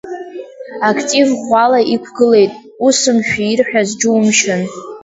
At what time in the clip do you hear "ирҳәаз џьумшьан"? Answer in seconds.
3.51-4.61